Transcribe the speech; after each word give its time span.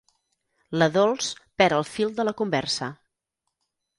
La 0.81 0.87
Dols 0.95 1.27
perd 1.61 1.77
el 1.79 1.85
fil 1.91 2.15
de 2.21 2.27
la 2.27 2.35
conversa. 2.41 2.91